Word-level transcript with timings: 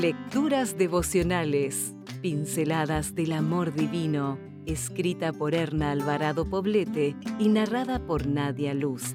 Lecturas 0.00 0.78
devocionales, 0.78 1.94
pinceladas 2.22 3.14
del 3.14 3.32
amor 3.32 3.74
divino, 3.74 4.38
escrita 4.64 5.30
por 5.30 5.54
Erna 5.54 5.90
Alvarado 5.90 6.48
Poblete 6.48 7.14
y 7.38 7.50
narrada 7.50 7.98
por 8.06 8.26
Nadia 8.26 8.72
Luz. 8.72 9.14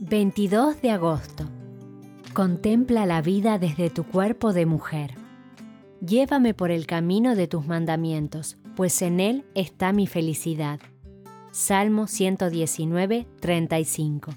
22 0.00 0.82
de 0.82 0.90
agosto. 0.90 1.44
Contempla 2.34 3.06
la 3.06 3.22
vida 3.22 3.60
desde 3.60 3.88
tu 3.88 4.02
cuerpo 4.02 4.52
de 4.52 4.66
mujer. 4.66 5.14
Llévame 6.04 6.54
por 6.54 6.72
el 6.72 6.88
camino 6.88 7.36
de 7.36 7.46
tus 7.46 7.68
mandamientos, 7.68 8.56
pues 8.74 9.00
en 9.00 9.20
él 9.20 9.44
está 9.54 9.92
mi 9.92 10.08
felicidad. 10.08 10.80
Salmo 11.52 12.08
119, 12.08 13.28
35. 13.38 14.32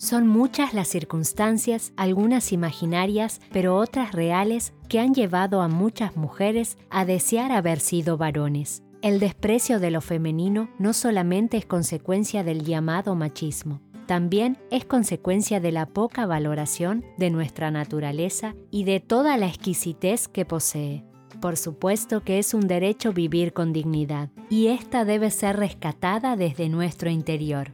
Son 0.00 0.26
muchas 0.26 0.72
las 0.72 0.88
circunstancias, 0.88 1.92
algunas 1.94 2.52
imaginarias, 2.52 3.38
pero 3.52 3.76
otras 3.76 4.12
reales, 4.12 4.72
que 4.88 4.98
han 4.98 5.12
llevado 5.12 5.60
a 5.60 5.68
muchas 5.68 6.16
mujeres 6.16 6.78
a 6.88 7.04
desear 7.04 7.52
haber 7.52 7.80
sido 7.80 8.16
varones. 8.16 8.82
El 9.02 9.20
desprecio 9.20 9.78
de 9.78 9.90
lo 9.90 10.00
femenino 10.00 10.70
no 10.78 10.94
solamente 10.94 11.58
es 11.58 11.66
consecuencia 11.66 12.42
del 12.42 12.64
llamado 12.64 13.14
machismo, 13.14 13.82
también 14.06 14.56
es 14.70 14.86
consecuencia 14.86 15.60
de 15.60 15.70
la 15.70 15.84
poca 15.84 16.24
valoración 16.24 17.04
de 17.18 17.28
nuestra 17.28 17.70
naturaleza 17.70 18.54
y 18.70 18.84
de 18.84 19.00
toda 19.00 19.36
la 19.36 19.48
exquisitez 19.48 20.28
que 20.28 20.46
posee. 20.46 21.04
Por 21.42 21.58
supuesto 21.58 22.24
que 22.24 22.38
es 22.38 22.54
un 22.54 22.68
derecho 22.68 23.12
vivir 23.12 23.52
con 23.52 23.74
dignidad, 23.74 24.30
y 24.48 24.68
esta 24.68 25.04
debe 25.04 25.30
ser 25.30 25.58
rescatada 25.58 26.36
desde 26.36 26.70
nuestro 26.70 27.10
interior. 27.10 27.72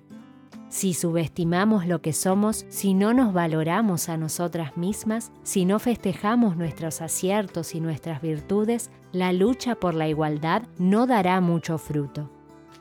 Si 0.69 0.95
subestimamos 0.95 1.87
lo 1.87 2.03
que 2.03 2.13
somos, 2.13 2.67
si 2.69 2.93
no 2.93 3.15
nos 3.15 3.33
valoramos 3.33 4.09
a 4.09 4.17
nosotras 4.17 4.77
mismas, 4.77 5.31
si 5.43 5.65
no 5.65 5.79
festejamos 5.79 6.57
nuestros 6.57 7.01
aciertos 7.01 7.75
y 7.75 7.81
nuestras 7.81 8.21
virtudes, 8.21 8.91
la 9.13 9.33
lucha 9.33 9.77
por 9.77 9.95
la 9.95 10.09
igualdad 10.09 10.63
no 10.79 11.07
dará 11.07 11.41
mucho 11.41 11.79
fruto. 11.79 12.31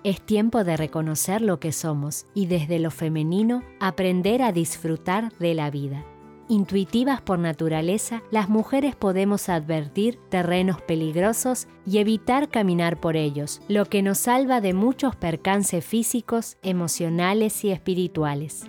Es 0.04 0.22
tiempo 0.22 0.64
de 0.64 0.78
reconocer 0.78 1.42
lo 1.42 1.60
que 1.60 1.72
somos 1.72 2.26
y 2.34 2.48
desde 2.48 2.80
lo 2.80 2.92
femenino 2.92 3.64
aprender 3.80 4.42
a 4.42 4.52
disfrutar 4.52 5.32
de 5.38 5.54
la 5.54 5.70
vida. 5.70 6.06
Intuitivas 6.48 7.22
por 7.22 7.40
naturaleza, 7.40 8.22
las 8.30 8.50
mujeres 8.50 8.96
podemos 8.96 9.50
advertir 9.50 10.20
terrenos 10.30 10.80
peligrosos 10.80 11.68
y 11.88 11.98
evitar 11.98 12.50
caminar 12.50 13.00
por 13.00 13.16
ellos, 13.16 13.62
lo 13.68 13.86
que 13.86 14.04
nos 14.04 14.20
salva 14.20 14.62
de 14.62 14.76
muchos 14.76 15.16
percances 15.16 15.84
físicos, 15.84 16.58
emocionales 16.62 17.66
y 17.66 17.72
espirituales. 17.72 18.66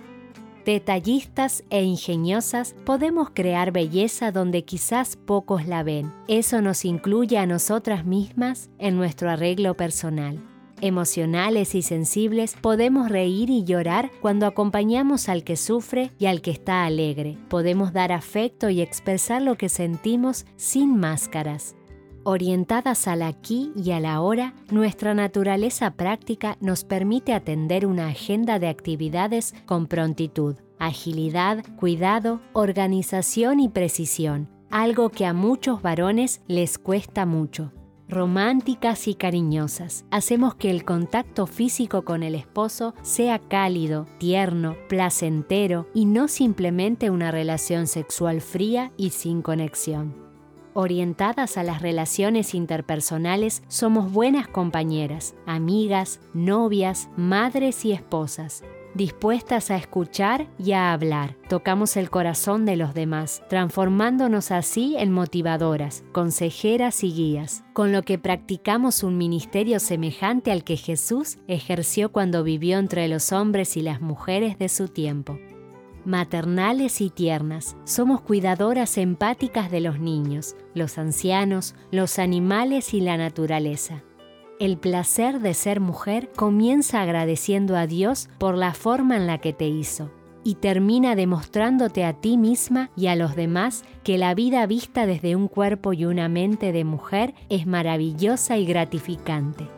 Detallistas 0.65 1.63
e 1.69 1.83
ingeniosas, 1.83 2.75
podemos 2.83 3.29
crear 3.29 3.71
belleza 3.71 4.31
donde 4.31 4.65
quizás 4.65 5.15
pocos 5.15 5.67
la 5.67 5.83
ven. 5.83 6.11
Eso 6.27 6.61
nos 6.61 6.83
incluye 6.83 7.37
a 7.37 7.45
nosotras 7.45 8.05
mismas 8.05 8.71
en 8.79 8.97
nuestro 8.97 9.29
arreglo 9.29 9.77
personal. 9.77 10.41
Emocionales 10.79 11.73
y 11.73 11.81
sensibles, 11.81 12.55
podemos 12.61 13.09
reír 13.09 13.49
y 13.49 13.63
llorar 13.63 14.11
cuando 14.21 14.45
acompañamos 14.45 15.27
al 15.27 15.43
que 15.43 15.55
sufre 15.55 16.11
y 16.19 16.27
al 16.27 16.41
que 16.41 16.51
está 16.51 16.85
alegre. 16.85 17.35
Podemos 17.49 17.93
dar 17.93 18.11
afecto 18.11 18.69
y 18.69 18.81
expresar 18.81 19.41
lo 19.41 19.55
que 19.55 19.69
sentimos 19.69 20.45
sin 20.55 20.95
máscaras. 20.95 21.75
Orientadas 22.23 23.07
al 23.07 23.23
aquí 23.23 23.71
y 23.75 23.91
a 23.91 23.99
la 23.99 24.21
hora, 24.21 24.53
nuestra 24.69 25.15
naturaleza 25.15 25.91
práctica 25.91 26.57
nos 26.61 26.83
permite 26.83 27.33
atender 27.33 27.87
una 27.87 28.09
agenda 28.09 28.59
de 28.59 28.67
actividades 28.67 29.55
con 29.65 29.87
prontitud, 29.87 30.57
agilidad, 30.77 31.65
cuidado, 31.77 32.39
organización 32.53 33.61
y 33.61 33.69
precisión, 33.69 34.47
algo 34.69 35.09
que 35.09 35.25
a 35.25 35.33
muchos 35.33 35.81
varones 35.81 36.41
les 36.47 36.77
cuesta 36.77 37.25
mucho 37.25 37.71
románticas 38.09 39.07
y 39.07 39.15
cariñosas. 39.15 40.05
Hacemos 40.11 40.55
que 40.55 40.71
el 40.71 40.85
contacto 40.85 41.47
físico 41.47 42.03
con 42.03 42.23
el 42.23 42.35
esposo 42.35 42.93
sea 43.01 43.39
cálido, 43.39 44.07
tierno, 44.17 44.75
placentero 44.87 45.87
y 45.93 46.05
no 46.05 46.27
simplemente 46.27 47.09
una 47.09 47.31
relación 47.31 47.87
sexual 47.87 48.41
fría 48.41 48.91
y 48.97 49.11
sin 49.11 49.41
conexión. 49.41 50.15
Orientadas 50.73 51.57
a 51.57 51.63
las 51.63 51.81
relaciones 51.81 52.53
interpersonales, 52.53 53.63
somos 53.67 54.11
buenas 54.11 54.47
compañeras, 54.47 55.33
amigas, 55.47 56.19
novias, 56.33 57.09
madres 57.17 57.83
y 57.83 57.93
esposas 57.93 58.63
dispuestas 58.97 59.71
a 59.71 59.77
escuchar 59.77 60.47
y 60.57 60.73
a 60.73 60.91
hablar. 60.91 61.37
Tocamos 61.47 61.95
el 61.95 62.09
corazón 62.09 62.65
de 62.65 62.75
los 62.75 62.93
demás, 62.93 63.43
transformándonos 63.47 64.51
así 64.51 64.95
en 64.97 65.11
motivadoras, 65.11 66.03
consejeras 66.11 67.03
y 67.03 67.13
guías, 67.13 67.63
con 67.73 67.91
lo 67.91 68.01
que 68.01 68.17
practicamos 68.17 69.03
un 69.03 69.17
ministerio 69.17 69.79
semejante 69.79 70.51
al 70.51 70.63
que 70.63 70.75
Jesús 70.75 71.37
ejerció 71.47 72.11
cuando 72.11 72.43
vivió 72.43 72.79
entre 72.79 73.07
los 73.07 73.31
hombres 73.31 73.77
y 73.77 73.81
las 73.81 74.01
mujeres 74.01 74.57
de 74.57 74.67
su 74.67 74.89
tiempo 74.89 75.37
maternales 76.07 77.01
y 77.01 77.09
tiernas. 77.09 77.75
Somos 77.83 78.21
cuidadoras 78.21 78.97
empáticas 78.97 79.69
de 79.69 79.81
los 79.81 79.99
niños, 79.99 80.55
los 80.73 80.97
ancianos, 80.97 81.75
los 81.91 82.17
animales 82.17 82.93
y 82.93 83.01
la 83.01 83.17
naturaleza. 83.17 84.03
El 84.59 84.79
placer 84.79 85.39
de 85.39 85.53
ser 85.53 85.79
mujer 85.79 86.31
comienza 86.35 87.03
agradeciendo 87.03 87.75
a 87.75 87.85
Dios 87.85 88.27
por 88.39 88.57
la 88.57 88.73
forma 88.73 89.15
en 89.15 89.27
la 89.27 89.37
que 89.37 89.53
te 89.53 89.67
hizo 89.67 90.09
y 90.43 90.55
termina 90.55 91.15
demostrándote 91.15 92.03
a 92.03 92.13
ti 92.13 92.37
misma 92.37 92.89
y 92.95 93.05
a 93.07 93.15
los 93.15 93.35
demás 93.35 93.83
que 94.03 94.17
la 94.17 94.33
vida 94.33 94.65
vista 94.65 95.05
desde 95.05 95.35
un 95.35 95.47
cuerpo 95.47 95.93
y 95.93 96.05
una 96.05 96.27
mente 96.27 96.71
de 96.71 96.85
mujer 96.85 97.35
es 97.49 97.67
maravillosa 97.67 98.57
y 98.57 98.65
gratificante. 98.65 99.69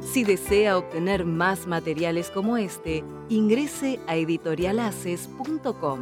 Si 0.00 0.24
desea 0.24 0.78
obtener 0.78 1.26
más 1.26 1.66
materiales 1.66 2.30
como 2.30 2.56
este, 2.56 3.04
ingrese 3.28 4.00
a 4.06 4.16
editorialaces.com. 4.16 6.00